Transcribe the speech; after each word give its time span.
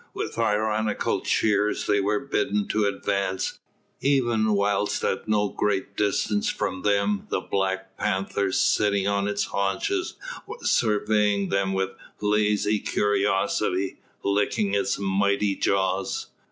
With 0.15 0.39
ironical 0.39 1.21
cheers 1.21 1.85
they 1.85 2.01
were 2.01 2.19
bidden 2.25 2.67
to 2.69 2.85
advance, 2.87 3.59
even 3.99 4.53
whilst 4.53 5.03
at 5.03 5.27
no 5.27 5.49
great 5.49 5.95
distance 5.95 6.49
from 6.49 6.81
them 6.81 7.27
the 7.29 7.39
black 7.39 7.97
panther 7.99 8.51
sitting 8.51 9.07
on 9.07 9.27
its 9.27 9.43
haunches 9.43 10.15
was 10.47 10.71
surveying 10.71 11.49
them 11.49 11.73
with 11.73 11.91
lazy 12.19 12.79
curiosity, 12.79 13.99
licking 14.23 14.73
its 14.73 14.97
mighty 14.97 15.55
jaws. 15.55 16.31